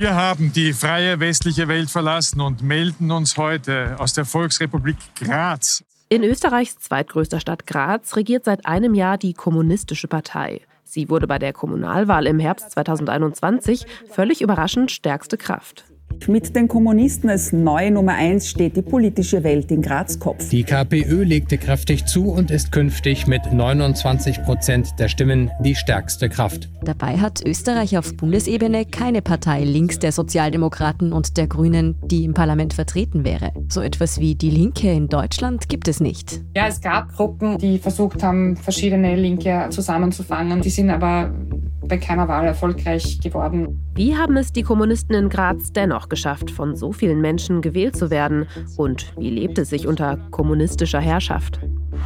[0.00, 5.82] Wir haben die freie westliche Welt verlassen und melden uns heute aus der Volksrepublik Graz.
[6.08, 10.60] In Österreichs zweitgrößter Stadt Graz regiert seit einem Jahr die Kommunistische Partei.
[10.84, 15.84] Sie wurde bei der Kommunalwahl im Herbst 2021 völlig überraschend stärkste Kraft.
[16.26, 20.50] Mit den Kommunisten als neue Nummer eins steht die politische Welt in Graz Kopf.
[20.50, 26.28] Die KPÖ legte kräftig zu und ist künftig mit 29 Prozent der Stimmen die stärkste
[26.28, 26.68] Kraft.
[26.82, 32.34] Dabei hat Österreich auf Bundesebene keine Partei links der Sozialdemokraten und der Grünen, die im
[32.34, 33.52] Parlament vertreten wäre.
[33.70, 36.42] So etwas wie die Linke in Deutschland gibt es nicht.
[36.54, 40.60] Ja, es gab Gruppen, die versucht haben, verschiedene Linke zusammenzufangen.
[40.60, 41.32] Die sind aber
[41.88, 43.80] bei keiner Wahl erfolgreich geworden.
[43.94, 48.10] Wie haben es die Kommunisten in Graz dennoch geschafft, von so vielen Menschen gewählt zu
[48.10, 48.46] werden?
[48.76, 51.58] Und wie lebt es sich unter kommunistischer Herrschaft?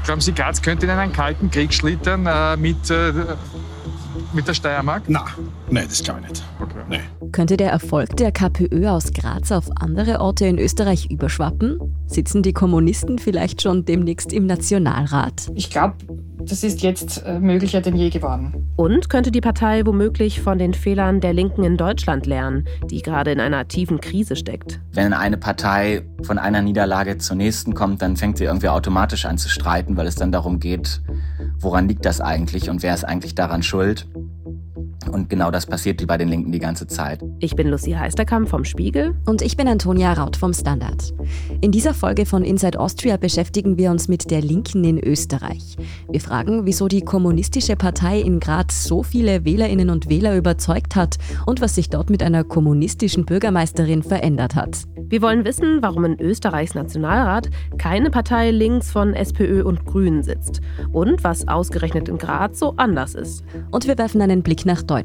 [0.04, 3.12] Glauben Sie, Graz könnte in einen kalten Krieg schlittern äh, mit, äh,
[4.32, 5.08] mit der Steiermark?
[5.08, 5.22] Nein,
[5.70, 6.44] nein, das glaube ich nicht.
[6.60, 6.78] Okay.
[6.88, 7.28] Nee.
[7.30, 11.78] Könnte der Erfolg der KPÖ aus Graz auf andere Orte in Österreich überschwappen?
[12.06, 15.50] Sitzen die Kommunisten vielleicht schon demnächst im Nationalrat?
[15.54, 15.94] Ich glaube,
[16.46, 18.72] das ist jetzt äh, möglicher denn je geworden.
[18.76, 23.32] Und könnte die Partei womöglich von den Fehlern der Linken in Deutschland lernen, die gerade
[23.32, 24.80] in einer tiefen Krise steckt?
[24.92, 29.38] Wenn eine Partei von einer Niederlage zur nächsten kommt, dann fängt sie irgendwie automatisch an
[29.38, 31.00] zu streiten, weil es dann darum geht,
[31.58, 34.08] woran liegt das eigentlich und wer ist eigentlich daran schuld.
[35.12, 37.22] Und genau das passiert bei den Linken die ganze Zeit.
[37.38, 39.14] Ich bin Lucy Heisterkamp vom Spiegel.
[39.26, 41.12] Und ich bin Antonia Raut vom Standard.
[41.60, 45.76] In dieser Folge von Inside Austria beschäftigen wir uns mit der Linken in Österreich.
[46.10, 51.18] Wir fragen, wieso die kommunistische Partei in Graz so viele Wählerinnen und Wähler überzeugt hat
[51.44, 54.78] und was sich dort mit einer kommunistischen Bürgermeisterin verändert hat.
[54.96, 60.62] Wir wollen wissen, warum in Österreichs Nationalrat keine Partei links von SPÖ und Grünen sitzt
[60.90, 63.44] und was ausgerechnet in Graz so anders ist.
[63.70, 65.01] Und wir werfen einen Blick nach Deutschland.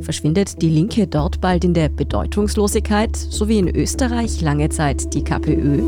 [0.00, 5.22] Verschwindet die Linke dort bald in der Bedeutungslosigkeit, so wie in Österreich lange Zeit die
[5.22, 5.82] KPÖ?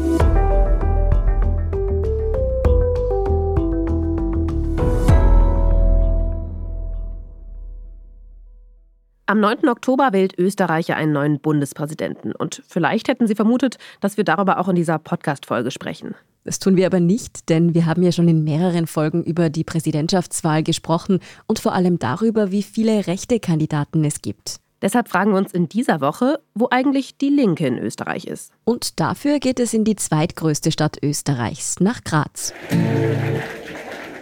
[9.33, 9.67] Am 9.
[9.71, 12.33] Oktober wählt Österreich einen neuen Bundespräsidenten.
[12.33, 16.15] Und vielleicht hätten Sie vermutet, dass wir darüber auch in dieser Podcast-Folge sprechen.
[16.45, 19.65] Das tun wir aber nicht, denn wir haben ja schon in mehreren Folgen über die
[19.65, 24.57] Präsidentschaftswahl gesprochen und vor allem darüber, wie viele rechte Kandidaten es gibt.
[24.83, 28.53] Deshalb fragen wir uns in dieser Woche, wo eigentlich die Linke in Österreich ist.
[28.65, 32.53] Und dafür geht es in die zweitgrößte Stadt Österreichs, nach Graz.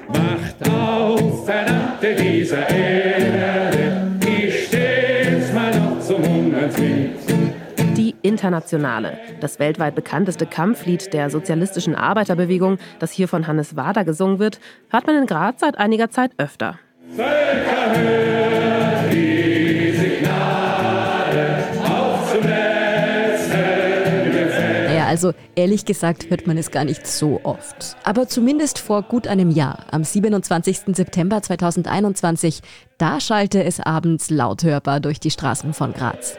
[0.06, 3.69] Macht auf, verdammte diese Erde,
[8.22, 14.60] Internationale, das weltweit bekannteste Kampflied der sozialistischen Arbeiterbewegung, das hier von Hannes Wader gesungen wird,
[14.88, 16.78] hört man in Graz seit einiger Zeit öfter.
[17.16, 22.42] Völker hört die Signale auf zum
[24.86, 27.96] Naja, also ehrlich gesagt hört man es gar nicht so oft.
[28.04, 30.94] Aber zumindest vor gut einem Jahr, am 27.
[30.94, 32.60] September 2021,
[32.98, 36.38] da schallte es abends laut hörbar durch die Straßen von Graz.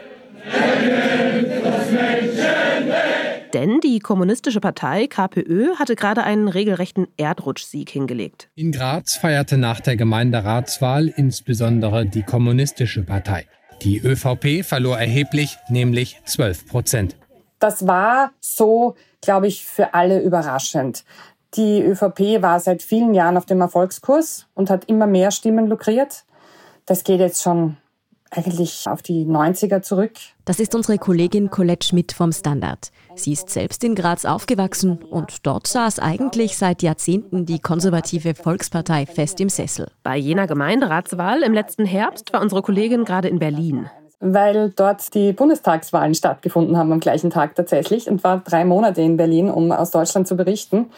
[3.52, 8.48] Denn die Kommunistische Partei KPÖ hatte gerade einen regelrechten Erdrutschsieg hingelegt.
[8.54, 13.46] In Graz feierte nach der Gemeinderatswahl insbesondere die Kommunistische Partei.
[13.82, 17.16] Die ÖVP verlor erheblich, nämlich 12 Prozent.
[17.58, 21.04] Das war so, glaube ich, für alle überraschend.
[21.54, 26.24] Die ÖVP war seit vielen Jahren auf dem Erfolgskurs und hat immer mehr Stimmen lukriert.
[26.86, 27.76] Das geht jetzt schon
[28.32, 30.12] eigentlich auf die 90er zurück.
[30.44, 32.90] Das ist unsere Kollegin Colette Schmidt vom Standard.
[33.14, 39.06] Sie ist selbst in Graz aufgewachsen und dort saß eigentlich seit Jahrzehnten die konservative Volkspartei
[39.06, 39.88] fest im Sessel.
[40.02, 43.90] Bei jener Gemeinderatswahl im letzten Herbst war unsere Kollegin gerade in Berlin.
[44.20, 49.16] Weil dort die Bundestagswahlen stattgefunden haben am gleichen Tag tatsächlich und war drei Monate in
[49.16, 50.90] Berlin, um aus Deutschland zu berichten.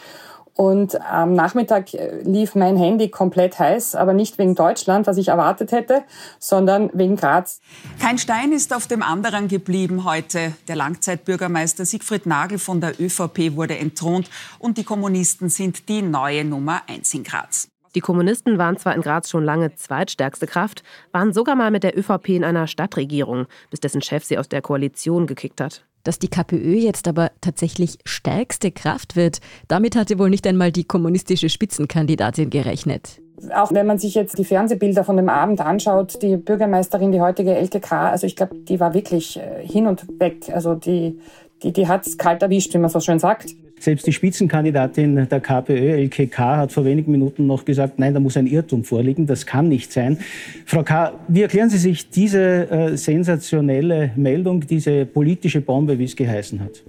[0.56, 5.28] Und am Nachmittag äh, lief mein Handy komplett heiß, aber nicht wegen Deutschland, was ich
[5.28, 6.04] erwartet hätte,
[6.38, 7.60] sondern wegen Graz.
[8.00, 10.52] Kein Stein ist auf dem anderen geblieben heute.
[10.68, 14.30] Der Langzeitbürgermeister Siegfried Nagel von der ÖVP wurde entthront
[14.60, 17.68] und die Kommunisten sind die neue Nummer eins in Graz.
[17.96, 20.82] Die Kommunisten waren zwar in Graz schon lange zweitstärkste Kraft,
[21.12, 24.62] waren sogar mal mit der ÖVP in einer Stadtregierung, bis dessen Chef sie aus der
[24.62, 25.84] Koalition gekickt hat.
[26.04, 30.84] Dass die KPÖ jetzt aber tatsächlich stärkste Kraft wird, damit hatte wohl nicht einmal die
[30.84, 33.20] kommunistische Spitzenkandidatin gerechnet.
[33.52, 37.54] Auch wenn man sich jetzt die Fernsehbilder von dem Abend anschaut, die Bürgermeisterin, die heutige
[37.54, 40.50] LKK, also ich glaube, die war wirklich äh, hin und weg.
[40.52, 41.18] Also die,
[41.62, 43.54] die, die hat es kalt erwischt, wie man so schön sagt.
[43.84, 48.34] Selbst die Spitzenkandidatin der KPÖ, LKK, hat vor wenigen Minuten noch gesagt, nein, da muss
[48.38, 50.16] ein Irrtum vorliegen, das kann nicht sein.
[50.64, 56.16] Frau K., wie erklären Sie sich diese äh, sensationelle Meldung, diese politische Bombe, wie es
[56.16, 56.82] geheißen hat?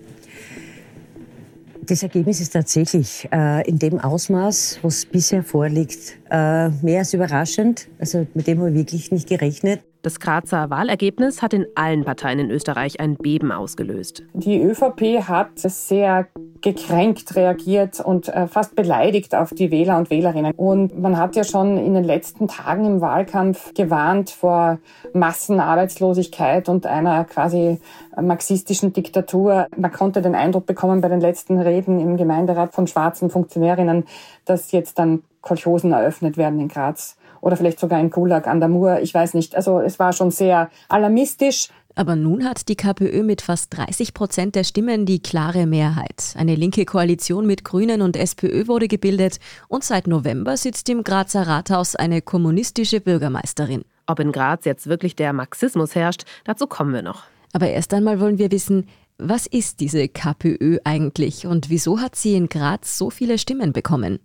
[1.82, 7.90] Das Ergebnis ist tatsächlich äh, in dem Ausmaß, was bisher vorliegt, äh, mehr als überraschend.
[8.00, 9.82] Also mit dem habe ich wirklich nicht gerechnet.
[10.02, 14.24] Das Grazer Wahlergebnis hat in allen Parteien in Österreich ein Beben ausgelöst.
[14.34, 16.28] Die ÖVP hat sehr
[16.66, 20.52] gekränkt reagiert und äh, fast beleidigt auf die Wähler und Wählerinnen.
[20.56, 24.80] Und man hat ja schon in den letzten Tagen im Wahlkampf gewarnt vor
[25.14, 27.80] Massenarbeitslosigkeit und einer quasi
[28.20, 29.68] marxistischen Diktatur.
[29.78, 34.06] Man konnte den Eindruck bekommen bei den letzten Reden im Gemeinderat von schwarzen Funktionärinnen,
[34.46, 38.70] dass jetzt dann Kolchosen eröffnet werden in Graz oder vielleicht sogar in Gulag an der
[38.70, 39.02] Mur.
[39.02, 39.56] Ich weiß nicht.
[39.56, 41.70] Also es war schon sehr alarmistisch.
[41.96, 46.36] Aber nun hat die KPÖ mit fast 30 Prozent der Stimmen die klare Mehrheit.
[46.36, 49.40] Eine linke Koalition mit Grünen und SPÖ wurde gebildet
[49.70, 53.86] und seit November sitzt im Grazer Rathaus eine kommunistische Bürgermeisterin.
[54.08, 57.24] Ob in Graz jetzt wirklich der Marxismus herrscht, dazu kommen wir noch.
[57.54, 58.88] Aber erst einmal wollen wir wissen,
[59.18, 64.20] was ist diese KPÖ eigentlich und wieso hat sie in Graz so viele Stimmen bekommen?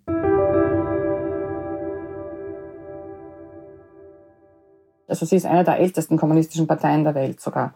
[5.11, 7.73] Also sie ist eine der ältesten kommunistischen Parteien der Welt sogar.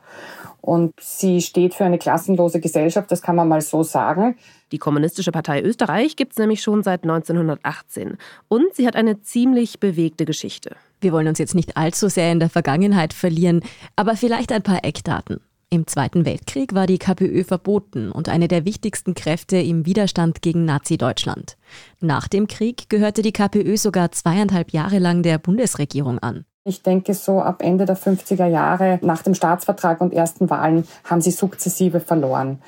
[0.62, 4.36] Und sie steht für eine klassenlose Gesellschaft, das kann man mal so sagen.
[4.72, 8.18] Die Kommunistische Partei Österreich gibt es nämlich schon seit 1918.
[8.48, 10.76] Und sie hat eine ziemlich bewegte Geschichte.
[11.02, 13.62] Wir wollen uns jetzt nicht allzu sehr in der Vergangenheit verlieren,
[13.96, 15.40] aber vielleicht ein paar Eckdaten.
[15.70, 20.64] Im Zweiten Weltkrieg war die KPÖ verboten und eine der wichtigsten Kräfte im Widerstand gegen
[20.64, 21.58] Nazi-Deutschland.
[22.00, 26.46] Nach dem Krieg gehörte die KPÖ sogar zweieinhalb Jahre lang der Bundesregierung an.
[26.68, 31.22] Ich denke, so ab Ende der 50er Jahre nach dem Staatsvertrag und ersten Wahlen haben
[31.22, 32.60] sie sukzessive verloren.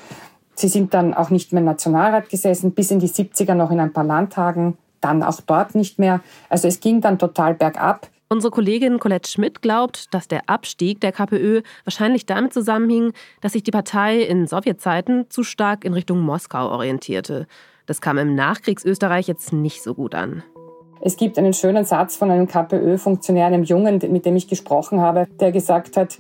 [0.54, 3.80] Sie sind dann auch nicht mehr im Nationalrat gesessen, bis in die 70er noch in
[3.80, 6.20] ein paar Landtagen, dann auch dort nicht mehr.
[6.48, 8.08] Also es ging dann total bergab.
[8.30, 13.64] Unsere Kollegin Colette Schmidt glaubt, dass der Abstieg der KPÖ wahrscheinlich damit zusammenhing, dass sich
[13.64, 17.48] die Partei in Sowjetzeiten zu stark in Richtung Moskau orientierte.
[17.88, 20.44] Das kam im Nachkriegsösterreich jetzt nicht so gut an.
[21.02, 25.28] Es gibt einen schönen Satz von einem KPÖ-Funktionär, einem Jungen, mit dem ich gesprochen habe,
[25.40, 26.18] der gesagt hat,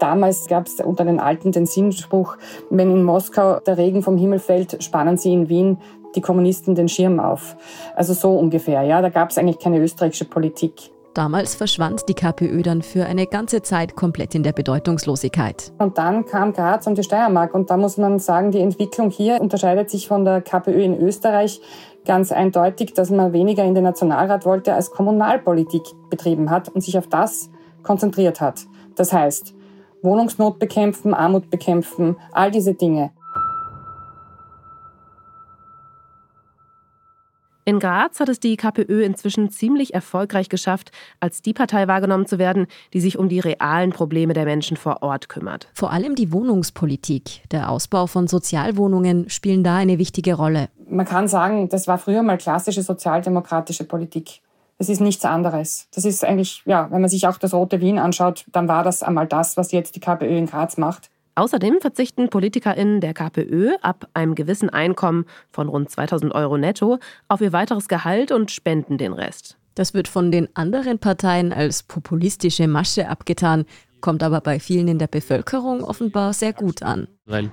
[0.00, 2.36] Damals gab es unter den Alten den Sinnspruch,
[2.70, 5.78] wenn in Moskau der Regen vom Himmel fällt, spannen sie in Wien
[6.14, 7.56] die Kommunisten den Schirm auf.
[7.94, 9.02] Also so ungefähr, ja.
[9.02, 10.90] Da gab es eigentlich keine österreichische Politik.
[11.14, 15.72] Damals verschwand die KPÖ dann für eine ganze Zeit komplett in der Bedeutungslosigkeit.
[15.78, 17.54] Und dann kam Graz und die Steiermark.
[17.54, 21.60] Und da muss man sagen, die Entwicklung hier unterscheidet sich von der KPÖ in Österreich
[22.08, 26.98] ganz eindeutig, dass man weniger in den Nationalrat wollte, als Kommunalpolitik betrieben hat und sich
[26.98, 27.50] auf das
[27.84, 28.66] konzentriert hat.
[28.96, 29.54] Das heißt,
[30.02, 33.10] Wohnungsnot bekämpfen, Armut bekämpfen, all diese Dinge.
[37.68, 42.38] In Graz hat es die KPÖ inzwischen ziemlich erfolgreich geschafft, als die Partei wahrgenommen zu
[42.38, 45.68] werden, die sich um die realen Probleme der Menschen vor Ort kümmert.
[45.74, 50.70] Vor allem die Wohnungspolitik, der Ausbau von Sozialwohnungen spielen da eine wichtige Rolle.
[50.88, 54.40] Man kann sagen, das war früher mal klassische sozialdemokratische Politik.
[54.78, 55.88] Das ist nichts anderes.
[55.94, 59.02] Das ist eigentlich, ja, wenn man sich auch das Rote Wien anschaut, dann war das
[59.02, 61.10] einmal das, was jetzt die KPÖ in Graz macht.
[61.38, 66.98] Außerdem verzichten PolitikerInnen der KPÖ ab einem gewissen Einkommen von rund 2000 Euro netto
[67.28, 69.56] auf ihr weiteres Gehalt und spenden den Rest.
[69.76, 73.66] Das wird von den anderen Parteien als populistische Masche abgetan,
[74.00, 77.06] kommt aber bei vielen in der Bevölkerung offenbar sehr gut an.
[77.24, 77.50] Weil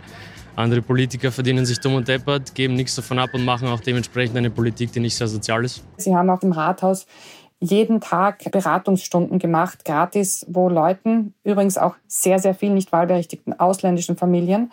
[0.56, 4.36] andere Politiker verdienen sich dumm und deppert, geben nichts davon ab und machen auch dementsprechend
[4.36, 5.84] eine Politik, die nicht sehr sozial ist.
[5.98, 7.06] Sie haben auch im Rathaus
[7.66, 14.18] jeden Tag Beratungsstunden gemacht, gratis, wo Leuten, übrigens auch sehr, sehr vielen nicht wahlberechtigten ausländischen
[14.18, 14.72] Familien,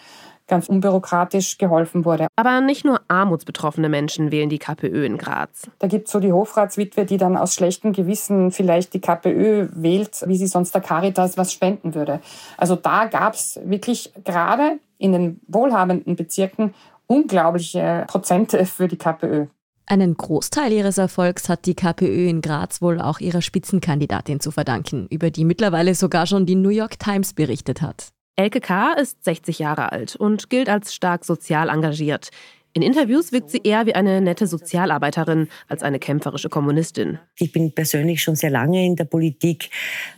[0.48, 2.26] ganz unbürokratisch geholfen wurde.
[2.36, 5.70] Aber nicht nur armutsbetroffene Menschen wählen die KPÖ in Graz.
[5.78, 10.22] Da gibt es so die Hofratswitwe, die dann aus schlechtem Gewissen vielleicht die KPÖ wählt,
[10.26, 12.20] wie sie sonst der Caritas was spenden würde.
[12.56, 16.74] Also da gab es wirklich gerade in den wohlhabenden Bezirken
[17.06, 19.46] unglaubliche Prozente für die KPÖ.
[19.86, 25.06] Einen Großteil ihres Erfolgs hat die KPÖ in Graz wohl auch ihrer Spitzenkandidatin zu verdanken,
[25.10, 28.08] über die mittlerweile sogar schon die New York Times berichtet hat.
[28.36, 28.94] Elke K.
[28.94, 32.30] ist 60 Jahre alt und gilt als stark sozial engagiert.
[32.74, 37.18] In Interviews wirkt sie eher wie eine nette Sozialarbeiterin als eine kämpferische Kommunistin.
[37.36, 39.68] Ich bin persönlich schon sehr lange in der Politik,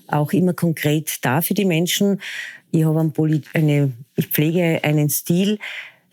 [0.06, 2.21] auch immer konkret da für die Menschen.
[2.71, 3.12] Ich habe
[3.54, 5.59] eine, ich pflege einen Stil,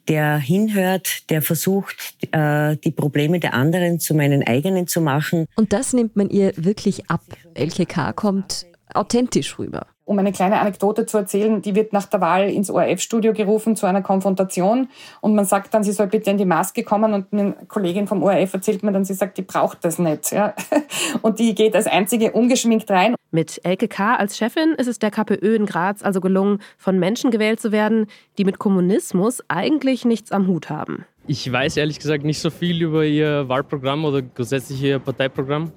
[0.08, 1.96] der hinhört, der versucht,
[2.32, 5.46] äh, die Probleme der anderen zu meinen eigenen zu machen.
[5.56, 7.22] Und das nimmt man ihr wirklich ab.
[7.54, 9.88] LKK kommt authentisch rüber.
[10.04, 13.86] Um eine kleine Anekdote zu erzählen, die wird nach der Wahl ins ORF-Studio gerufen zu
[13.86, 14.90] einer Konfrontation
[15.22, 18.24] und man sagt dann, sie soll bitte in die Maske kommen und eine Kollegin vom
[18.24, 20.32] ORF erzählt mir dann, sie sagt, die braucht das nicht.
[20.32, 20.54] Ja.
[21.22, 23.16] Und die geht als einzige ungeschminkt rein.
[23.32, 24.16] Mit Elke K.
[24.16, 28.08] als Chefin ist es der KPÖ in Graz also gelungen, von Menschen gewählt zu werden,
[28.38, 31.06] die mit Kommunismus eigentlich nichts am Hut haben.
[31.28, 35.72] Ich weiß ehrlich gesagt nicht so viel über ihr Wahlprogramm oder grundsätzlich ihr Parteiprogramm.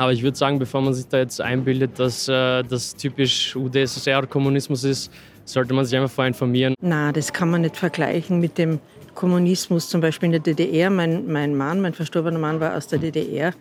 [0.00, 4.82] Aber ich würde sagen, bevor man sich da jetzt einbildet, dass äh, das typisch UdSSR-Kommunismus
[4.84, 5.12] ist,
[5.44, 6.74] sollte man sich einfach vorher informieren.
[6.80, 8.80] Na, das kann man nicht vergleichen mit dem
[9.14, 10.88] Kommunismus zum Beispiel in der DDR.
[10.88, 13.52] Mein, mein Mann, mein verstorbener Mann war aus der DDR.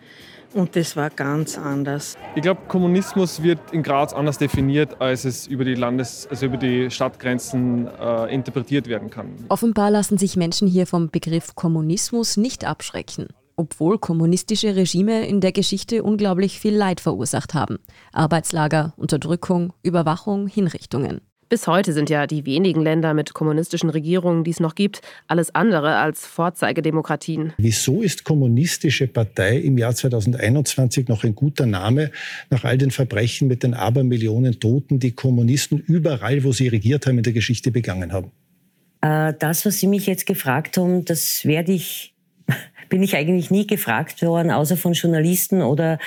[0.53, 2.17] Und das war ganz anders.
[2.36, 6.58] Ich glaube, Kommunismus wird in Graz anders definiert, als es über die Landes-, also über
[6.58, 9.27] die Stadtgrenzen äh, interpretiert werden kann.
[9.50, 13.27] Offenbar lassen sich Menschen hier vom Begriff Kommunismus nicht abschrecken
[13.60, 17.80] obwohl kommunistische Regime in der Geschichte unglaublich viel Leid verursacht haben.
[18.13, 21.20] Arbeitslager, Unterdrückung, Überwachung, Hinrichtungen.
[21.50, 25.54] Bis heute sind ja die wenigen Länder mit kommunistischen Regierungen, die es noch gibt, alles
[25.54, 27.54] andere als Vorzeigedemokratien.
[27.58, 32.12] Wieso ist Kommunistische Partei im Jahr 2021 noch ein guter Name
[32.50, 37.18] nach all den Verbrechen mit den Abermillionen Toten, die Kommunisten überall, wo sie regiert haben,
[37.18, 38.32] in der Geschichte begangen haben?
[39.01, 42.13] Äh, das, was Sie mich jetzt gefragt haben, das werde ich
[42.89, 46.00] bin ich eigentlich nie gefragt worden, außer von Journalisten oder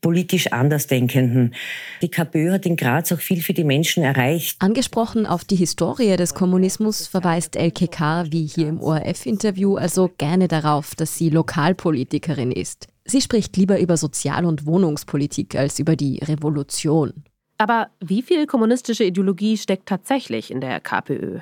[0.00, 1.54] politisch Andersdenkenden.
[2.02, 4.56] Die KPÖ hat in Graz auch viel für die Menschen erreicht.
[4.60, 10.94] Angesprochen auf die Historie des Kommunismus verweist LKK, wie hier im ORF-Interview, also gerne darauf,
[10.94, 12.86] dass sie Lokalpolitikerin ist.
[13.04, 17.24] Sie spricht lieber über Sozial- und Wohnungspolitik als über die Revolution.
[17.58, 21.40] Aber wie viel kommunistische Ideologie steckt tatsächlich in der KPÖ?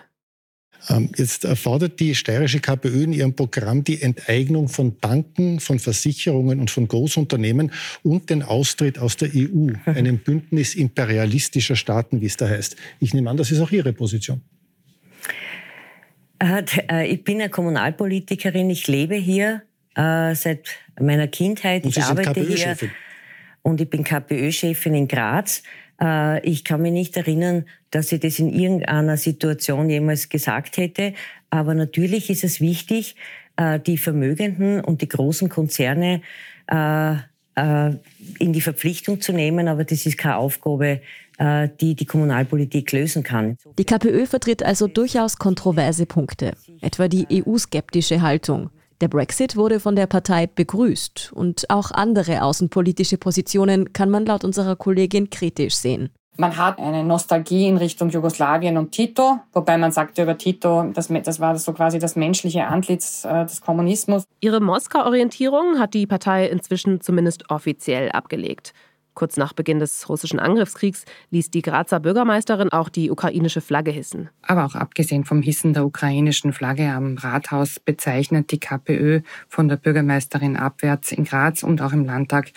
[0.88, 6.60] Ähm, jetzt fordert die steirische KPÖ in ihrem Programm die Enteignung von Banken, von Versicherungen
[6.60, 7.72] und von Großunternehmen
[8.02, 12.76] und den Austritt aus der EU, einem Bündnis imperialistischer Staaten, wie es da heißt.
[13.00, 14.42] Ich nehme an, das ist auch Ihre Position.
[16.38, 19.62] Äh, äh, ich bin eine Kommunalpolitikerin, ich lebe hier
[19.94, 20.68] äh, seit
[21.00, 21.84] meiner Kindheit.
[21.84, 22.76] Und ich arbeite hier
[23.62, 25.62] und ich bin KPÖ-Chefin in Graz.
[26.00, 31.14] Äh, ich kann mich nicht erinnern, dass ich das in irgendeiner Situation jemals gesagt hätte.
[31.50, 33.16] Aber natürlich ist es wichtig,
[33.56, 36.22] äh, die Vermögenden und die großen Konzerne
[36.66, 37.14] äh,
[37.56, 39.68] in die Verpflichtung zu nehmen.
[39.68, 41.00] Aber das ist keine Aufgabe,
[41.80, 43.58] die die Kommunalpolitik lösen kann.
[43.78, 48.70] Die KPÖ vertritt also durchaus kontroverse Punkte, etwa die EU-skeptische Haltung.
[49.00, 54.44] Der Brexit wurde von der Partei begrüßt und auch andere außenpolitische Positionen kann man laut
[54.44, 56.10] unserer Kollegin kritisch sehen.
[56.36, 61.06] Man hat eine Nostalgie in Richtung Jugoslawien und Tito, wobei man sagte über Tito, das,
[61.08, 64.24] das war so quasi das menschliche Antlitz äh, des Kommunismus.
[64.40, 68.72] Ihre Moskau-Orientierung hat die Partei inzwischen zumindest offiziell abgelegt.
[69.14, 74.28] Kurz nach Beginn des russischen Angriffskriegs ließ die Grazer Bürgermeisterin auch die ukrainische Flagge hissen.
[74.42, 79.76] Aber auch abgesehen vom Hissen der ukrainischen Flagge am Rathaus bezeichnet die KPÖ von der
[79.76, 82.50] Bürgermeisterin abwärts in Graz und auch im Landtag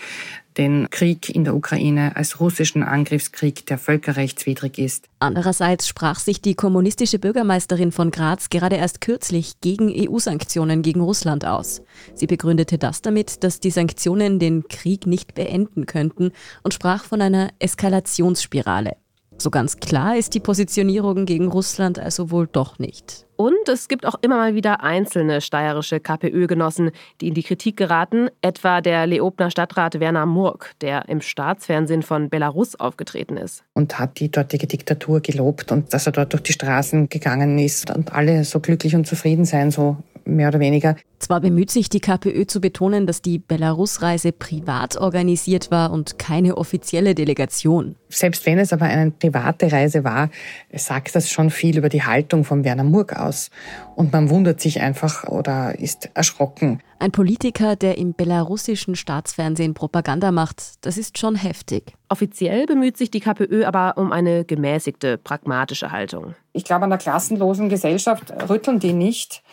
[0.57, 5.07] den Krieg in der Ukraine als russischen Angriffskrieg, der völkerrechtswidrig ist.
[5.19, 11.45] Andererseits sprach sich die kommunistische Bürgermeisterin von Graz gerade erst kürzlich gegen EU-Sanktionen gegen Russland
[11.45, 11.81] aus.
[12.13, 16.31] Sie begründete das damit, dass die Sanktionen den Krieg nicht beenden könnten
[16.63, 18.97] und sprach von einer Eskalationsspirale.
[19.39, 23.27] So ganz klar ist die Positionierung gegen Russland also wohl doch nicht.
[23.35, 26.89] Und es gibt auch immer mal wieder einzelne steirische KPÖ-Genossen,
[27.21, 32.29] die in die Kritik geraten, etwa der Leobner Stadtrat Werner Murk, der im Staatsfernsehen von
[32.29, 33.63] Belarus aufgetreten ist.
[33.73, 37.95] Und hat die dortige Diktatur gelobt und dass er dort durch die Straßen gegangen ist
[37.95, 40.95] und alle so glücklich und zufrieden sein, so mehr oder weniger.
[41.19, 46.57] Zwar bemüht sich die KPÖ zu betonen, dass die Belarus-Reise privat organisiert war und keine
[46.57, 47.95] offizielle Delegation.
[48.09, 50.29] Selbst wenn es aber eine private Reise war,
[50.71, 53.49] sagt das schon viel über die Haltung von Werner Murk aus.
[53.95, 56.81] Und man wundert sich einfach oder ist erschrocken.
[56.99, 61.93] Ein Politiker, der im belarussischen Staatsfernsehen Propaganda macht, das ist schon heftig.
[62.09, 66.35] Offiziell bemüht sich die KPÖ aber um eine gemäßigte, pragmatische Haltung.
[66.53, 69.43] Ich glaube, an der klassenlosen Gesellschaft rütteln die nicht.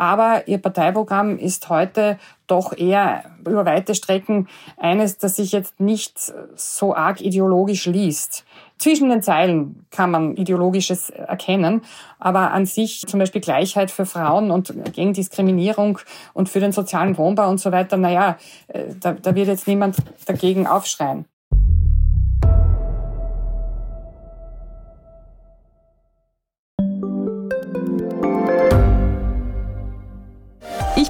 [0.00, 6.32] Aber ihr Parteiprogramm ist heute doch eher über weite Strecken eines, das sich jetzt nicht
[6.56, 8.46] so arg ideologisch liest.
[8.78, 11.82] Zwischen den Zeilen kann man ideologisches erkennen,
[12.18, 15.98] aber an sich zum Beispiel Gleichheit für Frauen und gegen Diskriminierung
[16.32, 18.38] und für den sozialen Wohnbau und so weiter, naja,
[18.68, 21.26] äh, da, da wird jetzt niemand dagegen aufschreien.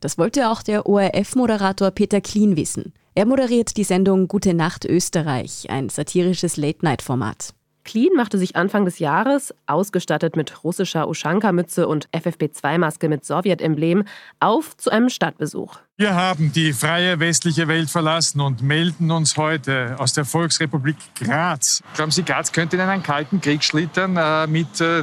[0.00, 2.92] Das wollte auch der ORF-Moderator Peter Klien wissen.
[3.14, 7.54] Er moderiert die Sendung Gute Nacht Österreich, ein satirisches Late-Night-Format.
[7.86, 14.04] Clean machte sich Anfang des Jahres, ausgestattet mit russischer Uschanka-Mütze und FFP2-Maske mit Sowjetemblem,
[14.40, 15.78] auf zu einem Stadtbesuch.
[15.96, 21.82] Wir haben die freie westliche Welt verlassen und melden uns heute aus der Volksrepublik Graz.
[21.94, 25.02] Glauben Sie, Graz könnte in einen kalten Krieg schlittern äh, mit, äh,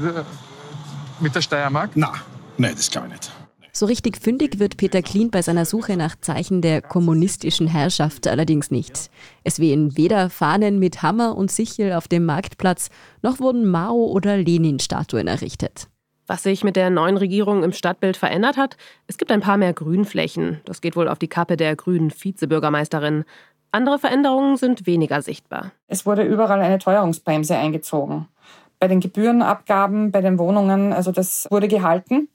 [1.21, 1.91] mit der Steiermark?
[1.95, 2.13] Na,
[2.57, 3.42] nein, das glaube ich nicht.
[3.75, 8.69] So richtig fündig wird Peter Klien bei seiner Suche nach Zeichen der kommunistischen Herrschaft allerdings
[8.69, 9.09] nicht.
[9.43, 12.91] Es wehen weder Fahnen mit Hammer und Sichel auf dem Marktplatz,
[13.23, 15.87] noch wurden Mao- oder Lenin-Statuen errichtet.
[16.27, 18.77] Was sich mit der neuen Regierung im Stadtbild verändert hat,
[19.07, 20.61] es gibt ein paar mehr Grünflächen.
[20.65, 23.25] Das geht wohl auf die Kappe der grünen Vizebürgermeisterin.
[23.71, 25.71] Andere Veränderungen sind weniger sichtbar.
[25.87, 28.27] Es wurde überall eine Teuerungsbremse eingezogen.
[28.79, 32.29] Bei den Gebührenabgaben, bei den Wohnungen, also das wurde gehalten.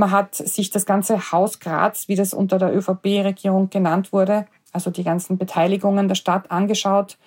[0.00, 4.90] Man hat sich das ganze Haus Graz, wie das unter der ÖVP-Regierung genannt wurde, also
[4.90, 7.18] die ganzen Beteiligungen der Stadt angeschaut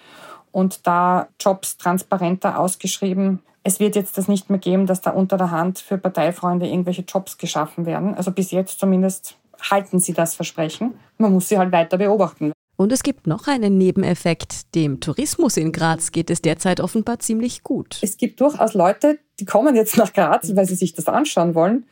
[0.51, 3.43] und da Jobs transparenter ausgeschrieben.
[3.61, 7.03] Es wird jetzt das nicht mehr geben, dass da unter der Hand für Parteifreunde irgendwelche
[7.03, 8.15] Jobs geschaffen werden.
[8.15, 9.37] Also bis jetzt zumindest
[9.69, 10.95] halten sie das Versprechen.
[11.19, 12.53] Man muss sie halt weiter beobachten.
[12.75, 14.73] Und es gibt noch einen Nebeneffekt.
[14.73, 17.99] Dem Tourismus in Graz geht es derzeit offenbar ziemlich gut.
[18.01, 21.85] Es gibt durchaus Leute, die kommen jetzt nach Graz, weil sie sich das anschauen wollen.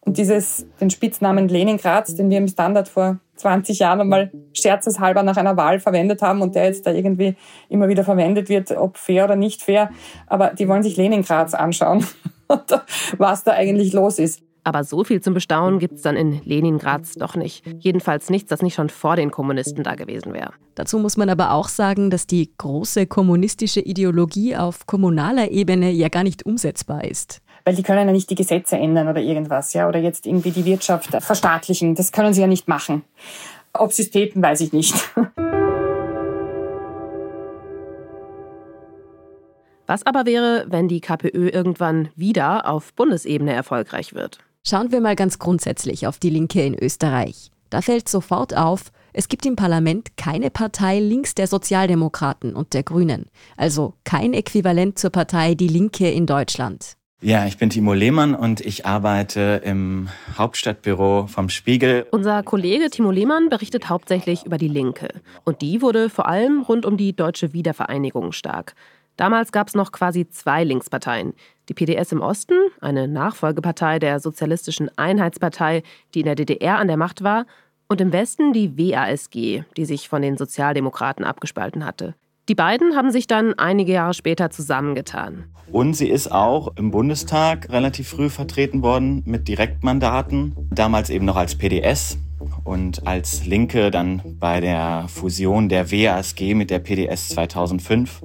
[0.00, 5.36] Und dieses, den Spitznamen Leningrad, den wir im Standard vor 20 Jahren einmal scherzeshalber nach
[5.36, 7.36] einer Wahl verwendet haben und der jetzt da irgendwie
[7.68, 9.90] immer wieder verwendet wird, ob fair oder nicht fair.
[10.26, 12.06] Aber die wollen sich Leningrads anschauen,
[13.18, 14.42] was da eigentlich los ist.
[14.64, 17.64] Aber so viel zum Bestaunen gibt es dann in Leningrad doch nicht.
[17.78, 20.52] Jedenfalls nichts, das nicht schon vor den Kommunisten da gewesen wäre.
[20.74, 26.08] Dazu muss man aber auch sagen, dass die große kommunistische Ideologie auf kommunaler Ebene ja
[26.08, 29.86] gar nicht umsetzbar ist weil die können ja nicht die Gesetze ändern oder irgendwas, ja,
[29.86, 31.94] oder jetzt irgendwie die Wirtschaft verstaatlichen.
[31.94, 33.04] Das können sie ja nicht machen.
[33.74, 34.94] Ob sie es täten, weiß ich nicht.
[39.86, 44.38] Was aber wäre, wenn die KPÖ irgendwann wieder auf Bundesebene erfolgreich wird?
[44.66, 47.50] Schauen wir mal ganz grundsätzlich auf die Linke in Österreich.
[47.68, 52.82] Da fällt sofort auf, es gibt im Parlament keine Partei links der Sozialdemokraten und der
[52.82, 53.26] Grünen,
[53.58, 56.97] also kein Äquivalent zur Partei Die Linke in Deutschland.
[57.20, 62.06] Ja, ich bin Timo Lehmann und ich arbeite im Hauptstadtbüro vom Spiegel.
[62.12, 65.08] Unser Kollege Timo Lehmann berichtet hauptsächlich über die Linke.
[65.44, 68.76] Und die wurde vor allem rund um die deutsche Wiedervereinigung stark.
[69.16, 71.34] Damals gab es noch quasi zwei Linksparteien.
[71.68, 75.82] Die PDS im Osten, eine Nachfolgepartei der Sozialistischen Einheitspartei,
[76.14, 77.46] die in der DDR an der Macht war,
[77.88, 82.14] und im Westen die WASG, die sich von den Sozialdemokraten abgespalten hatte.
[82.48, 85.44] Die beiden haben sich dann einige Jahre später zusammengetan.
[85.70, 91.36] Und sie ist auch im Bundestag relativ früh vertreten worden mit Direktmandaten, damals eben noch
[91.36, 92.18] als PDS
[92.64, 98.22] und als Linke dann bei der Fusion der WASG mit der PDS 2005.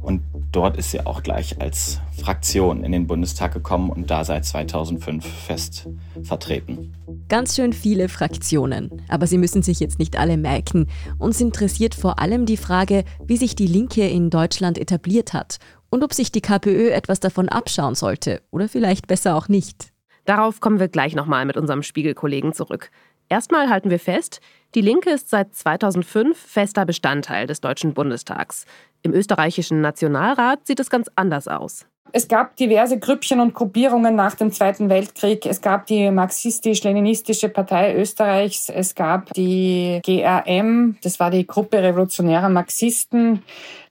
[0.00, 4.44] Und dort ist sie auch gleich als Fraktion in den Bundestag gekommen und da seit
[4.44, 5.88] 2005 fest
[6.22, 6.94] vertreten.
[7.28, 10.86] Ganz schön viele Fraktionen, aber Sie müssen sich jetzt nicht alle merken.
[11.18, 15.58] Uns interessiert vor allem die Frage, wie sich die Linke in Deutschland etabliert hat
[15.90, 19.92] und ob sich die KPÖ etwas davon abschauen sollte oder vielleicht besser auch nicht.
[20.24, 22.90] Darauf kommen wir gleich nochmal mit unserem Spiegelkollegen zurück.
[23.28, 24.40] Erstmal halten wir fest,
[24.74, 28.64] die Linke ist seit 2005 fester Bestandteil des Deutschen Bundestags.
[29.02, 31.86] Im österreichischen Nationalrat sieht es ganz anders aus.
[32.12, 35.44] Es gab diverse Grüppchen und Gruppierungen nach dem Zweiten Weltkrieg.
[35.44, 38.70] Es gab die Marxistisch-Leninistische Partei Österreichs.
[38.70, 43.42] Es gab die GRM, das war die Gruppe revolutionärer Marxisten,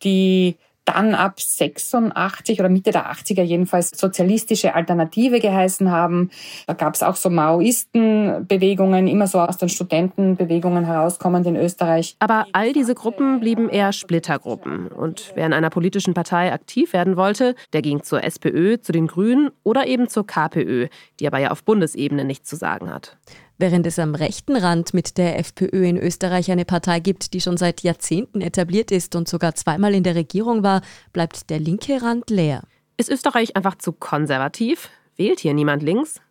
[0.03, 6.31] die dann ab 86 oder Mitte der 80er jedenfalls sozialistische Alternative geheißen haben.
[6.65, 12.15] Da gab es auch so Maoistenbewegungen, immer so aus den Studentenbewegungen herauskommend in Österreich.
[12.19, 14.87] Aber all diese Gruppen blieben eher Splittergruppen.
[14.87, 19.07] Und wer in einer politischen Partei aktiv werden wollte, der ging zur SPÖ, zu den
[19.07, 20.87] Grünen oder eben zur KPÖ,
[21.19, 23.17] die aber ja auf Bundesebene nichts zu sagen hat.
[23.59, 27.57] Während es am rechten Rand mit der FPÖ in Österreich eine Partei gibt, die schon
[27.57, 32.29] seit Jahrzehnten etabliert ist und sogar zweimal in der Regierung war, bleibt der linke Rand
[32.29, 32.61] leer.
[32.97, 34.89] Ist Österreich einfach zu konservativ?
[35.15, 36.21] Wählt hier niemand links?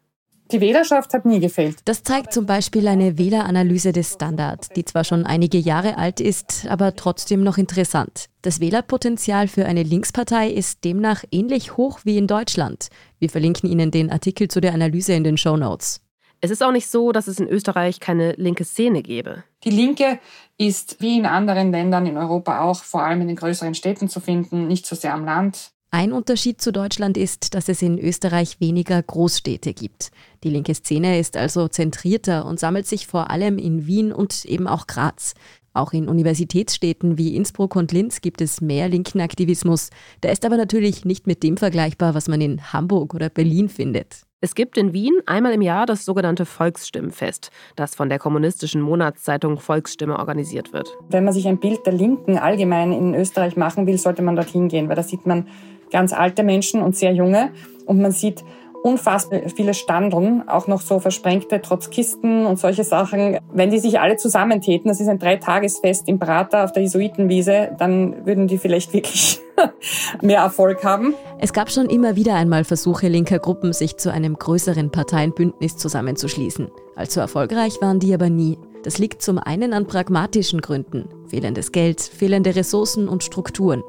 [0.52, 1.78] Die Wählerschaft hat nie gefehlt.
[1.86, 6.66] Das zeigt zum Beispiel eine Wähleranalyse des Standard, die zwar schon einige Jahre alt ist,
[6.68, 8.26] aber trotzdem noch interessant.
[8.42, 12.88] Das Wählerpotenzial für eine Linkspartei ist demnach ähnlich hoch wie in Deutschland.
[13.18, 16.05] Wir verlinken Ihnen den Artikel zu der Analyse in den Show Notes.
[16.40, 19.44] Es ist auch nicht so, dass es in Österreich keine linke Szene gäbe.
[19.64, 20.18] Die Linke
[20.58, 24.20] ist wie in anderen Ländern in Europa auch vor allem in den größeren Städten zu
[24.20, 25.70] finden, nicht so sehr am Land.
[25.90, 30.10] Ein Unterschied zu Deutschland ist, dass es in Österreich weniger Großstädte gibt.
[30.44, 34.66] Die linke Szene ist also zentrierter und sammelt sich vor allem in Wien und eben
[34.66, 35.34] auch Graz.
[35.72, 39.90] Auch in Universitätsstädten wie Innsbruck und Linz gibt es mehr linken Aktivismus.
[40.22, 44.25] Der ist aber natürlich nicht mit dem vergleichbar, was man in Hamburg oder Berlin findet.
[44.42, 49.58] Es gibt in Wien einmal im Jahr das sogenannte Volksstimmenfest, das von der kommunistischen Monatszeitung
[49.58, 50.94] Volksstimme organisiert wird.
[51.08, 54.68] Wenn man sich ein Bild der Linken allgemein in Österreich machen will, sollte man dorthin
[54.68, 55.48] gehen, weil da sieht man
[55.90, 57.50] ganz alte Menschen und sehr junge.
[57.86, 58.44] Und man sieht
[58.82, 63.38] unfassbar viele Standeln, auch noch so versprengte Trotzkisten und solche Sachen.
[63.54, 68.26] Wenn die sich alle zusammentäten, das ist ein Dreitagesfest im Prater auf der Jesuitenwiese, dann
[68.26, 69.40] würden die vielleicht wirklich
[70.22, 71.14] mehr Erfolg haben.
[71.38, 76.68] Es gab schon immer wieder einmal Versuche linker Gruppen, sich zu einem größeren Parteienbündnis zusammenzuschließen.
[76.96, 78.58] Allzu erfolgreich waren die aber nie.
[78.82, 81.08] Das liegt zum einen an pragmatischen Gründen.
[81.28, 83.82] Fehlendes Geld, fehlende Ressourcen und Strukturen.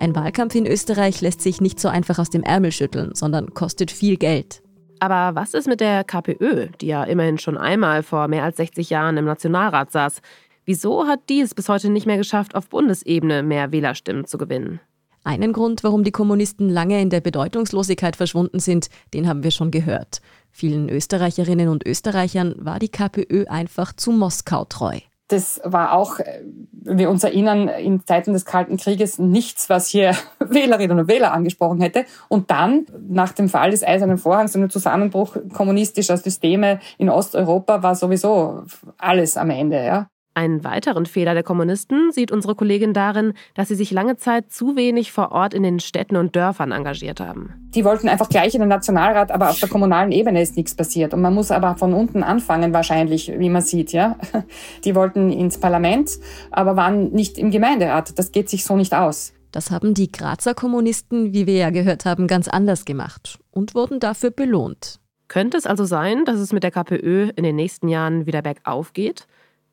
[0.00, 3.90] Ein Wahlkampf in Österreich lässt sich nicht so einfach aus dem Ärmel schütteln, sondern kostet
[3.90, 4.62] viel Geld.
[5.00, 8.90] Aber was ist mit der KPÖ, die ja immerhin schon einmal vor mehr als 60
[8.90, 10.20] Jahren im Nationalrat saß?
[10.64, 14.80] Wieso hat die es bis heute nicht mehr geschafft, auf Bundesebene mehr Wählerstimmen zu gewinnen?
[15.28, 19.70] Einen Grund, warum die Kommunisten lange in der Bedeutungslosigkeit verschwunden sind, den haben wir schon
[19.70, 20.22] gehört.
[20.50, 25.00] Vielen Österreicherinnen und Österreichern war die KPÖ einfach zu Moskau treu.
[25.28, 26.44] Das war auch, äh,
[26.80, 31.82] wir uns erinnern, in Zeiten des Kalten Krieges nichts, was hier Wählerinnen und Wähler angesprochen
[31.82, 32.06] hätte.
[32.28, 37.82] Und dann, nach dem Fall des Eisernen Vorhangs und dem Zusammenbruch kommunistischer Systeme in Osteuropa,
[37.82, 38.62] war sowieso
[38.96, 39.84] alles am Ende.
[39.84, 40.08] Ja.
[40.38, 44.76] Einen weiteren Fehler der Kommunisten sieht unsere Kollegin darin, dass sie sich lange Zeit zu
[44.76, 47.54] wenig vor Ort in den Städten und Dörfern engagiert haben.
[47.74, 51.12] Die wollten einfach gleich in den Nationalrat, aber auf der kommunalen Ebene ist nichts passiert.
[51.12, 54.16] Und man muss aber von unten anfangen, wahrscheinlich, wie man sieht, ja.
[54.84, 56.12] Die wollten ins Parlament,
[56.52, 58.16] aber waren nicht im Gemeinderat.
[58.16, 59.32] Das geht sich so nicht aus.
[59.50, 63.98] Das haben die Grazer Kommunisten, wie wir ja gehört haben, ganz anders gemacht und wurden
[63.98, 65.00] dafür belohnt.
[65.26, 68.92] Könnte es also sein, dass es mit der KPÖ in den nächsten Jahren wieder bergauf
[68.92, 69.26] geht?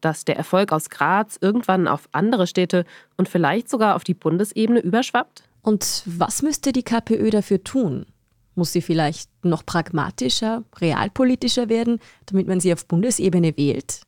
[0.05, 2.85] Dass der Erfolg aus Graz irgendwann auf andere Städte
[3.17, 5.49] und vielleicht sogar auf die Bundesebene überschwappt?
[5.63, 8.05] Und was müsste die KPÖ dafür tun?
[8.53, 14.03] Muss sie vielleicht noch pragmatischer, realpolitischer werden, damit man sie auf Bundesebene wählt?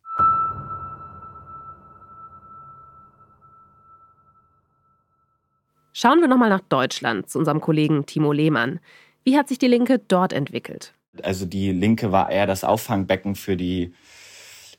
[5.93, 8.79] Schauen wir nochmal nach Deutschland zu unserem Kollegen Timo Lehmann.
[9.23, 10.93] Wie hat sich die Linke dort entwickelt?
[11.23, 13.95] Also die Linke war eher das Auffangbecken für die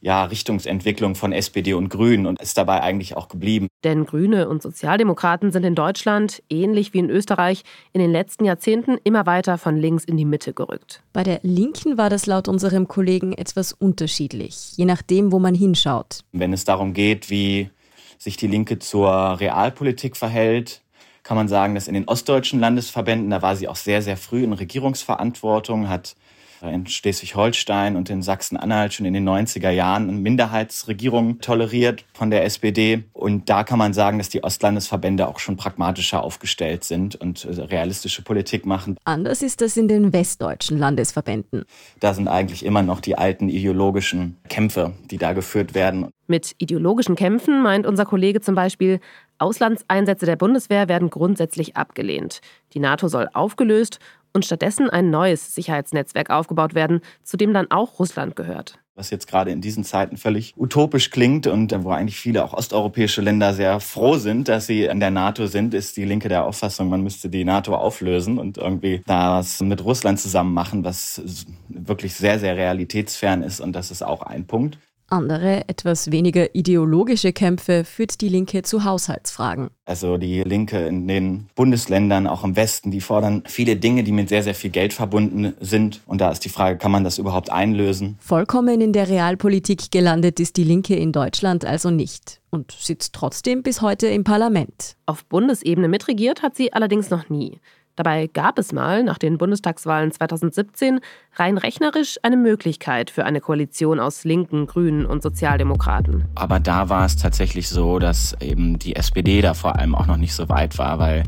[0.01, 3.69] ja, Richtungsentwicklung von SPD und Grünen und ist dabei eigentlich auch geblieben.
[3.85, 8.99] Denn Grüne und Sozialdemokraten sind in Deutschland, ähnlich wie in Österreich, in den letzten Jahrzehnten
[9.03, 11.03] immer weiter von links in die Mitte gerückt.
[11.13, 16.21] Bei der Linken war das laut unserem Kollegen etwas unterschiedlich, je nachdem, wo man hinschaut.
[16.33, 17.71] Wenn es darum geht, wie
[18.19, 20.83] sich die Linke zur Realpolitik verhält,
[21.23, 24.45] kann man sagen, dass in den ostdeutschen Landesverbänden, da war sie auch sehr, sehr früh
[24.45, 26.17] in Regierungsverantwortung, hat
[26.63, 32.45] in Schleswig-Holstein und in Sachsen-Anhalt schon in den 90er Jahren eine Minderheitsregierung toleriert von der
[32.45, 33.05] SPD.
[33.13, 37.63] Und da kann man sagen, dass die Ostlandesverbände auch schon pragmatischer aufgestellt sind und äh,
[37.63, 38.97] realistische Politik machen.
[39.05, 41.65] Anders ist das in den westdeutschen Landesverbänden.
[42.01, 46.09] Da sind eigentlich immer noch die alten ideologischen Kämpfe, die da geführt werden.
[46.27, 49.01] Mit ideologischen Kämpfen meint unser Kollege zum Beispiel,
[49.39, 52.41] Auslandseinsätze der Bundeswehr werden grundsätzlich abgelehnt.
[52.75, 53.99] Die NATO soll aufgelöst
[54.33, 58.79] und stattdessen ein neues Sicherheitsnetzwerk aufgebaut werden, zu dem dann auch Russland gehört.
[58.95, 63.21] Was jetzt gerade in diesen Zeiten völlig utopisch klingt und wo eigentlich viele auch osteuropäische
[63.21, 66.89] Länder sehr froh sind, dass sie in der NATO sind, ist die Linke der Auffassung,
[66.89, 71.23] man müsste die NATO auflösen und irgendwie da was mit Russland zusammen machen, was
[71.69, 73.61] wirklich sehr, sehr realitätsfern ist.
[73.61, 74.79] Und das ist auch ein Punkt.
[75.11, 79.71] Andere, etwas weniger ideologische Kämpfe führt die Linke zu Haushaltsfragen.
[79.87, 84.29] Also die Linke in den Bundesländern, auch im Westen, die fordern viele Dinge, die mit
[84.29, 86.03] sehr, sehr viel Geld verbunden sind.
[86.07, 88.19] Und da ist die Frage, kann man das überhaupt einlösen?
[88.21, 93.63] Vollkommen in der Realpolitik gelandet ist die Linke in Deutschland also nicht und sitzt trotzdem
[93.63, 94.97] bis heute im Parlament.
[95.07, 97.61] Auf Bundesebene mitregiert hat sie allerdings noch nie.
[97.99, 101.01] Dabei gab es mal, nach den Bundestagswahlen 2017,
[101.35, 106.25] rein rechnerisch eine Möglichkeit für eine Koalition aus Linken, Grünen und Sozialdemokraten.
[106.37, 110.17] Aber da war es tatsächlich so, dass eben die SPD da vor allem auch noch
[110.17, 111.25] nicht so weit war, weil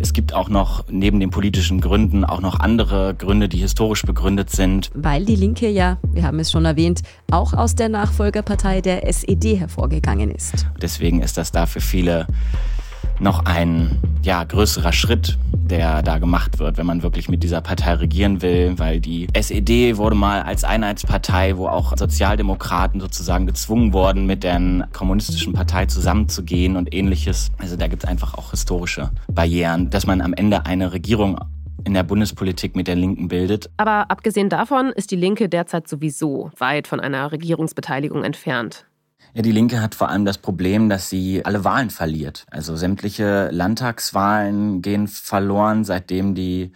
[0.00, 4.50] es gibt auch noch neben den politischen Gründen auch noch andere Gründe, die historisch begründet
[4.50, 4.90] sind.
[4.94, 9.56] Weil die Linke ja, wir haben es schon erwähnt, auch aus der Nachfolgerpartei der SED
[9.56, 10.66] hervorgegangen ist.
[10.80, 12.26] Deswegen ist das da für viele
[13.20, 17.94] noch ein ja, größerer Schritt, der da gemacht wird, wenn man wirklich mit dieser Partei
[17.94, 24.26] regieren will, weil die SED wurde mal als Einheitspartei, wo auch Sozialdemokraten sozusagen gezwungen wurden,
[24.26, 27.50] mit der kommunistischen Partei zusammenzugehen und ähnliches.
[27.58, 31.38] Also da gibt es einfach auch historische Barrieren, dass man am Ende eine Regierung
[31.84, 33.70] in der Bundespolitik mit der Linken bildet.
[33.76, 38.86] Aber abgesehen davon ist die Linke derzeit sowieso weit von einer Regierungsbeteiligung entfernt.
[39.34, 42.44] Ja, die Linke hat vor allem das Problem, dass sie alle Wahlen verliert.
[42.50, 46.72] Also sämtliche Landtagswahlen gehen verloren, seitdem die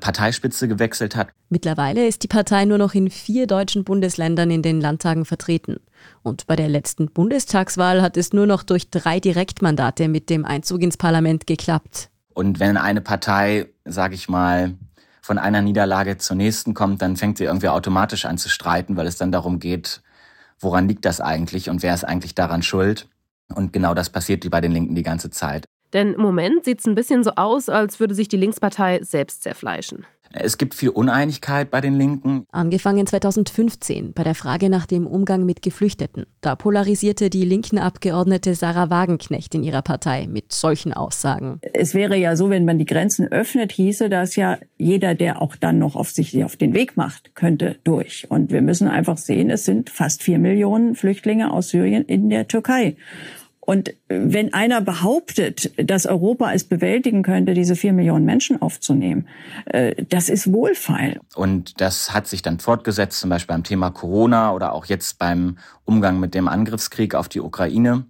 [0.00, 1.28] Parteispitze gewechselt hat.
[1.48, 5.76] Mittlerweile ist die Partei nur noch in vier deutschen Bundesländern in den Landtagen vertreten.
[6.22, 10.82] Und bei der letzten Bundestagswahl hat es nur noch durch drei Direktmandate mit dem Einzug
[10.82, 12.10] ins Parlament geklappt.
[12.34, 14.74] Und wenn eine Partei, sage ich mal,
[15.22, 19.06] von einer Niederlage zur nächsten kommt, dann fängt sie irgendwie automatisch an zu streiten, weil
[19.06, 20.02] es dann darum geht,
[20.60, 23.08] woran liegt das eigentlich und wer ist eigentlich daran schuld.
[23.54, 25.64] Und genau das passiert bei den Linken die ganze Zeit.
[25.92, 29.42] Denn im Moment sieht es ein bisschen so aus, als würde sich die Linkspartei selbst
[29.42, 30.06] zerfleischen.
[30.32, 32.46] Es gibt viel Uneinigkeit bei den Linken.
[32.52, 36.26] Angefangen 2015 bei der Frage nach dem Umgang mit Geflüchteten.
[36.40, 41.60] Da polarisierte die linken Abgeordnete Sarah Wagenknecht in ihrer Partei mit solchen Aussagen.
[41.72, 45.56] Es wäre ja so, wenn man die Grenzen öffnet, hieße das ja, jeder, der auch
[45.56, 48.26] dann noch auf sich auf den Weg macht, könnte durch.
[48.30, 52.48] Und wir müssen einfach sehen, es sind fast vier Millionen Flüchtlinge aus Syrien in der
[52.48, 52.96] Türkei.
[53.68, 59.28] Und wenn einer behauptet, dass Europa es bewältigen könnte, diese vier Millionen Menschen aufzunehmen,
[59.66, 61.20] äh, das ist wohlfeil.
[61.34, 65.58] Und das hat sich dann fortgesetzt, zum Beispiel beim Thema Corona oder auch jetzt beim
[65.84, 68.06] Umgang mit dem Angriffskrieg auf die Ukraine.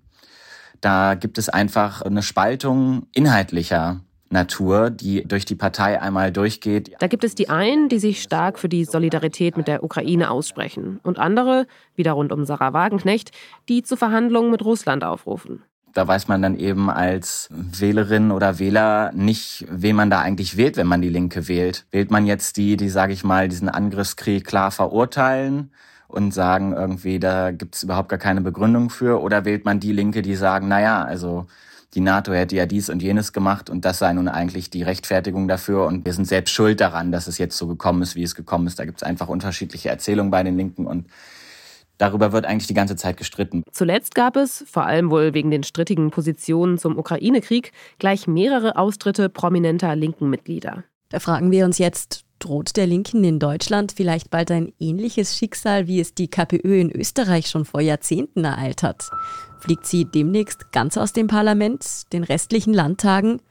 [0.80, 6.92] Da gibt es einfach eine Spaltung inhaltlicher Natur, die durch die Partei einmal durchgeht.
[6.98, 11.00] Da gibt es die einen, die sich stark für die Solidarität mit der Ukraine aussprechen
[11.02, 13.32] und andere, wieder rund um Sarah Wagenknecht,
[13.68, 15.62] die zu Verhandlungen mit Russland aufrufen.
[15.94, 20.76] Da weiß man dann eben als Wählerin oder Wähler nicht, wen man da eigentlich wählt,
[20.76, 21.86] wenn man die Linke wählt.
[21.90, 25.72] Wählt man jetzt die, die, sage ich mal, diesen Angriffskrieg klar verurteilen
[26.06, 29.92] und sagen irgendwie, da gibt es überhaupt gar keine Begründung für, oder wählt man die
[29.92, 31.46] Linke, die sagen, naja, also
[31.94, 35.48] die NATO hätte ja dies und jenes gemacht und das sei nun eigentlich die Rechtfertigung
[35.48, 38.34] dafür und wir sind selbst schuld daran, dass es jetzt so gekommen ist, wie es
[38.34, 38.78] gekommen ist.
[38.78, 41.06] Da gibt es einfach unterschiedliche Erzählungen bei den Linken und
[41.98, 43.64] Darüber wird eigentlich die ganze Zeit gestritten.
[43.72, 49.28] Zuletzt gab es, vor allem wohl wegen den strittigen Positionen zum Ukraine-Krieg, gleich mehrere Austritte
[49.28, 50.84] prominenter linken Mitglieder.
[51.08, 55.88] Da fragen wir uns jetzt, droht der Linken in Deutschland vielleicht bald ein ähnliches Schicksal,
[55.88, 59.10] wie es die KPÖ in Österreich schon vor Jahrzehnten ereilt hat?
[59.60, 63.42] Fliegt sie demnächst ganz aus dem Parlament, den restlichen Landtagen?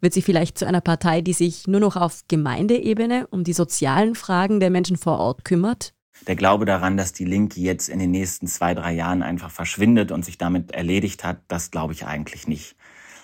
[0.00, 4.14] Wird sie vielleicht zu einer Partei, die sich nur noch auf Gemeindeebene um die sozialen
[4.14, 5.92] Fragen der Menschen vor Ort kümmert?
[6.26, 10.12] Der Glaube daran, dass die Linke jetzt in den nächsten zwei, drei Jahren einfach verschwindet
[10.12, 12.76] und sich damit erledigt hat, das glaube ich eigentlich nicht.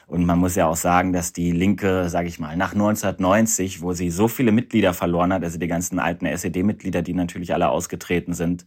[0.07, 3.92] Und man muss ja auch sagen, dass die Linke, sage ich mal, nach 1990, wo
[3.92, 8.33] sie so viele Mitglieder verloren hat, also die ganzen alten SED-Mitglieder, die natürlich alle ausgetreten
[8.33, 8.66] sind,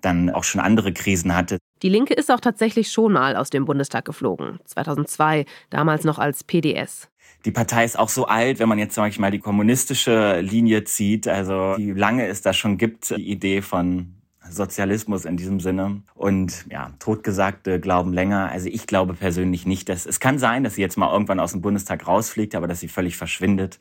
[0.00, 1.58] dann auch schon andere Krisen hatte.
[1.82, 4.60] Die Linke ist auch tatsächlich schon mal aus dem Bundestag geflogen.
[4.66, 7.08] 2002, damals noch als PDS.
[7.46, 10.84] Die Partei ist auch so alt, wenn man jetzt, sag ich mal, die kommunistische Linie
[10.84, 14.14] zieht, also wie lange es da schon gibt, die Idee von
[14.46, 16.02] Sozialismus in diesem Sinne.
[16.14, 18.50] Und ja, Totgesagte glauben länger.
[18.50, 21.52] Also ich glaube persönlich nicht, dass es kann sein, dass sie jetzt mal irgendwann aus
[21.52, 23.78] dem Bundestag rausfliegt, aber dass sie völlig verschwindet.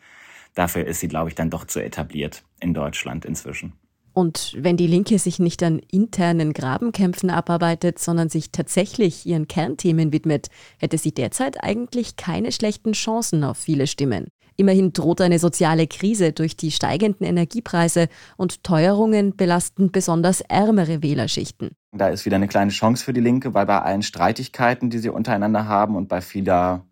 [0.55, 3.73] Dafür ist sie, glaube ich, dann doch zu etabliert in Deutschland inzwischen.
[4.13, 10.11] Und wenn die Linke sich nicht an internen Grabenkämpfen abarbeitet, sondern sich tatsächlich ihren Kernthemen
[10.11, 14.27] widmet, hätte sie derzeit eigentlich keine schlechten Chancen auf viele Stimmen.
[14.59, 21.69] Immerhin droht eine soziale Krise durch die steigenden Energiepreise und Teuerungen belasten besonders ärmere Wählerschichten.
[21.93, 25.07] Da ist wieder eine kleine Chance für die Linke, weil bei allen Streitigkeiten, die sie
[25.07, 26.85] untereinander haben und bei vieler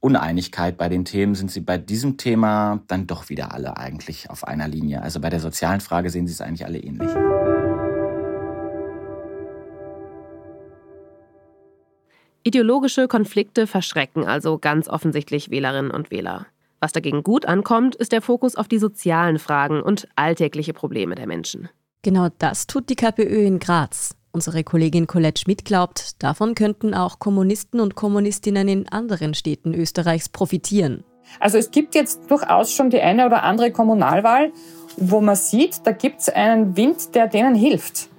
[0.00, 4.46] Uneinigkeit bei den Themen sind sie bei diesem Thema dann doch wieder alle eigentlich auf
[4.46, 5.02] einer Linie.
[5.02, 7.10] Also bei der sozialen Frage sehen sie es eigentlich alle ähnlich.
[12.44, 16.46] Ideologische Konflikte verschrecken also ganz offensichtlich Wählerinnen und Wähler.
[16.80, 21.26] Was dagegen gut ankommt, ist der Fokus auf die sozialen Fragen und alltägliche Probleme der
[21.26, 21.68] Menschen.
[22.02, 24.14] Genau das tut die KPÖ in Graz.
[24.38, 30.28] Unsere Kollegin Colette Schmidt glaubt, davon könnten auch Kommunisten und Kommunistinnen in anderen Städten Österreichs
[30.28, 31.02] profitieren.
[31.40, 34.52] Also es gibt jetzt durchaus schon die eine oder andere Kommunalwahl,
[34.96, 38.10] wo man sieht, da gibt es einen Wind, der denen hilft.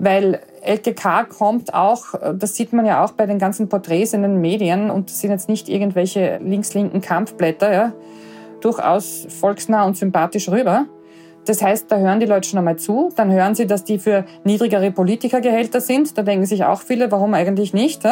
[0.00, 4.40] Weil LKK kommt auch, das sieht man ja auch bei den ganzen Porträts in den
[4.40, 7.92] Medien, und das sind jetzt nicht irgendwelche links-linken Kampfblätter, ja,
[8.60, 10.86] durchaus volksnah und sympathisch rüber.
[11.48, 13.10] Das heißt, da hören die Leute schon einmal zu.
[13.16, 16.18] Dann hören sie, dass die für niedrigere Politikergehälter sind.
[16.18, 18.02] Da denken sich auch viele, warum eigentlich nicht?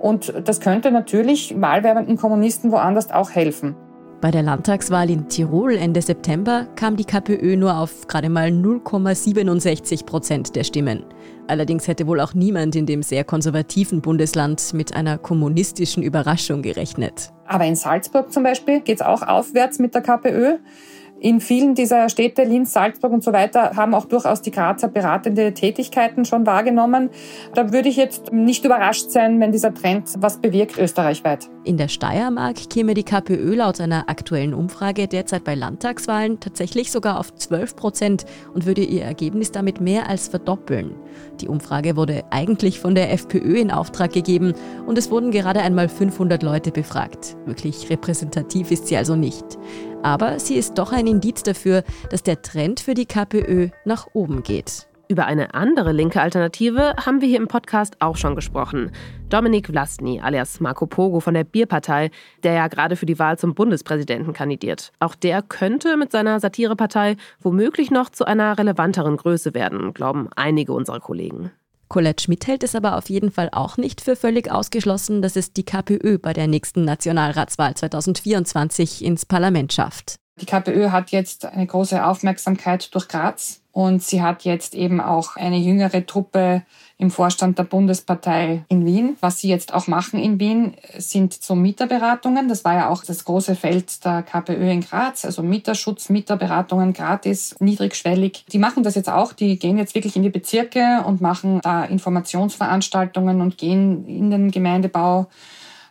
[0.00, 3.76] Und das könnte natürlich wahlwerbenden Kommunisten woanders auch helfen.
[4.20, 10.04] Bei der Landtagswahl in Tirol Ende September kam die KPÖ nur auf gerade mal 0,67
[10.04, 11.04] Prozent der Stimmen.
[11.46, 17.30] Allerdings hätte wohl auch niemand in dem sehr konservativen Bundesland mit einer kommunistischen Überraschung gerechnet.
[17.46, 20.56] Aber in Salzburg zum Beispiel geht es auch aufwärts mit der KPÖ.
[21.18, 25.54] In vielen dieser Städte, Linz, Salzburg und so weiter, haben auch durchaus die Grazer beratende
[25.54, 27.08] Tätigkeiten schon wahrgenommen.
[27.54, 31.48] Da würde ich jetzt nicht überrascht sein, wenn dieser Trend was bewirkt österreichweit.
[31.64, 37.18] In der Steiermark käme die KPÖ laut einer aktuellen Umfrage derzeit bei Landtagswahlen tatsächlich sogar
[37.18, 40.94] auf 12 Prozent und würde ihr Ergebnis damit mehr als verdoppeln.
[41.40, 44.52] Die Umfrage wurde eigentlich von der FPÖ in Auftrag gegeben
[44.86, 47.36] und es wurden gerade einmal 500 Leute befragt.
[47.46, 49.44] Wirklich repräsentativ ist sie also nicht.
[50.06, 54.44] Aber sie ist doch ein Indiz dafür, dass der Trend für die KPÖ nach oben
[54.44, 54.86] geht.
[55.08, 58.92] Über eine andere linke Alternative haben wir hier im Podcast auch schon gesprochen.
[59.30, 62.12] Dominik Vlastny alias Marco Pogo von der Bierpartei,
[62.44, 64.92] der ja gerade für die Wahl zum Bundespräsidenten kandidiert.
[65.00, 70.72] Auch der könnte mit seiner Satirepartei womöglich noch zu einer relevanteren Größe werden, glauben einige
[70.72, 71.50] unserer Kollegen.
[71.88, 75.52] Colette Schmidt hält es aber auf jeden Fall auch nicht für völlig ausgeschlossen, dass es
[75.52, 80.16] die KPÖ bei der nächsten Nationalratswahl 2024 ins Parlament schafft.
[80.40, 85.36] Die KPÖ hat jetzt eine große Aufmerksamkeit durch Graz und sie hat jetzt eben auch
[85.36, 86.62] eine jüngere Truppe
[86.96, 89.18] im Vorstand der Bundespartei in Wien.
[89.20, 92.48] Was sie jetzt auch machen in Wien, sind so Mieterberatungen.
[92.48, 97.54] Das war ja auch das große Feld der KPÖ in Graz, also Mieterschutz, Mieterberatungen gratis,
[97.58, 98.46] niedrigschwellig.
[98.50, 99.34] Die machen das jetzt auch.
[99.34, 104.50] Die gehen jetzt wirklich in die Bezirke und machen da Informationsveranstaltungen und gehen in den
[104.52, 105.26] Gemeindebau.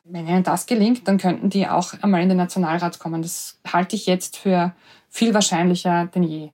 [0.06, 3.22] Wenn ihnen das gelingt, dann könnten die auch einmal in den Nationalrat kommen.
[3.22, 4.74] Das halte ich jetzt für
[5.08, 6.50] viel wahrscheinlicher denn je.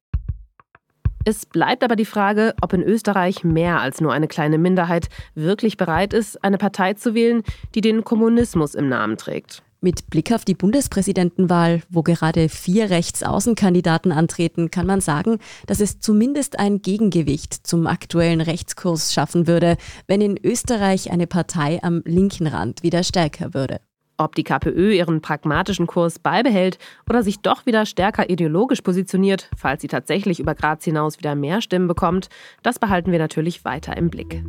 [1.24, 5.78] Es bleibt aber die Frage, ob in Österreich mehr als nur eine kleine Minderheit wirklich
[5.78, 7.44] bereit ist, eine Partei zu wählen,
[7.76, 9.62] die den Kommunismus im Namen trägt.
[9.84, 16.00] Mit Blick auf die Bundespräsidentenwahl, wo gerade vier Rechtsaußenkandidaten antreten, kann man sagen, dass es
[16.00, 22.46] zumindest ein Gegengewicht zum aktuellen Rechtskurs schaffen würde, wenn in Österreich eine Partei am linken
[22.46, 23.80] Rand wieder stärker würde.
[24.22, 26.78] Ob die KPÖ ihren pragmatischen Kurs beibehält
[27.10, 31.60] oder sich doch wieder stärker ideologisch positioniert, falls sie tatsächlich über Graz hinaus wieder mehr
[31.60, 32.30] Stimmen bekommt,
[32.62, 34.44] das behalten wir natürlich weiter im Blick.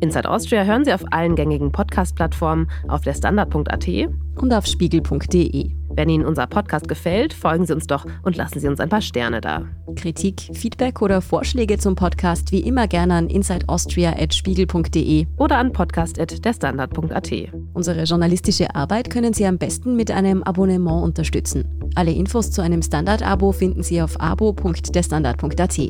[0.00, 3.88] Inside Austria hören Sie auf allen gängigen Podcast-Plattformen, auf der Standard.at
[4.36, 5.81] und auf spiegel.de.
[5.94, 9.02] Wenn Ihnen unser Podcast gefällt, folgen Sie uns doch und lassen Sie uns ein paar
[9.02, 9.64] Sterne da.
[9.94, 17.32] Kritik, Feedback oder Vorschläge zum Podcast wie immer gerne an insideaustria.spiegel.de oder an podcast.derstandard.at.
[17.74, 21.64] Unsere journalistische Arbeit können Sie am besten mit einem Abonnement unterstützen.
[21.94, 25.80] Alle Infos zu einem Standard-Abo finden Sie auf abo.derstandard.at.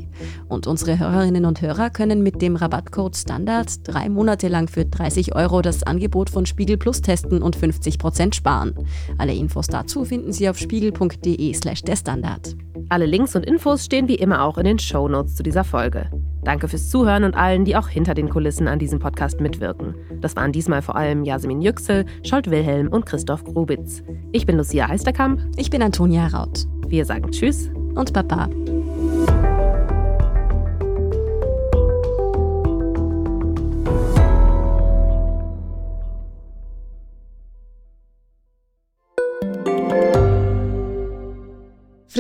[0.48, 5.36] Und unsere Hörerinnen und Hörer können mit dem Rabattcode Standard drei Monate lang für 30
[5.36, 8.74] Euro das Angebot von Spiegel Plus testen und 50% sparen.
[9.18, 12.56] Alle Infos dazu finden Sie auf spiegel.de/slash der Standard.
[12.88, 16.10] Alle Links und Infos stehen wie immer auch in den Show Notes zu dieser Folge.
[16.44, 19.94] Danke fürs Zuhören und allen, die auch hinter den Kulissen an diesem Podcast mitwirken.
[20.22, 24.02] Das waren diesmal vor allem Jasmin Yüksel, Scholt Wilhelm und Christoph Grubitz.
[24.32, 25.42] Ich bin Lucia Heisterkamp.
[25.56, 26.66] Ich bin Antonia Raut.
[26.86, 28.48] Wir sagen Tschüss und Baba.